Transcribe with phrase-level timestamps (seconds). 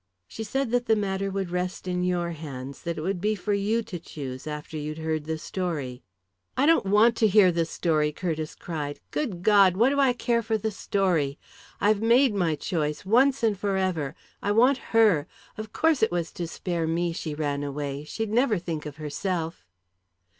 [0.27, 3.53] She said that the matter would rest in your hands that it would be for
[3.53, 6.01] you to choose, after you'd heard the story."
[6.57, 8.99] "I don't want to hear the story!" Curtiss cried.
[9.11, 9.77] "Good God!
[9.77, 11.37] What do I care for the story!
[11.79, 14.15] I've made my choice, once and forever!
[14.41, 15.27] I want her!
[15.55, 18.03] Of course it was to spare me she ran away!
[18.03, 19.67] She'd never think of herself!"